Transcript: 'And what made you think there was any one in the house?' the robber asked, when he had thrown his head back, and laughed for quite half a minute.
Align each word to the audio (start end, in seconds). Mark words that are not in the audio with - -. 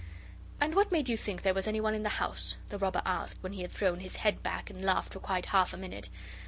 'And 0.59 0.73
what 0.73 0.91
made 0.91 1.09
you 1.09 1.15
think 1.15 1.43
there 1.43 1.53
was 1.53 1.67
any 1.67 1.79
one 1.79 1.93
in 1.93 2.01
the 2.01 2.17
house?' 2.17 2.57
the 2.69 2.79
robber 2.79 3.03
asked, 3.05 3.37
when 3.41 3.53
he 3.53 3.61
had 3.61 3.71
thrown 3.71 3.99
his 3.99 4.15
head 4.15 4.41
back, 4.41 4.71
and 4.71 4.83
laughed 4.83 5.13
for 5.13 5.19
quite 5.19 5.45
half 5.45 5.73
a 5.75 5.77
minute. 5.77 6.09